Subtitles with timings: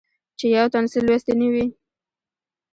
[0.37, 1.65] چې يو تن څۀ لوستي نۀ وي